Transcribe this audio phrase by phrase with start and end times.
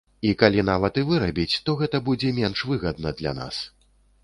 [0.27, 3.63] А калі нават і вырабіць, то гэта будзе менш выгадна для нас.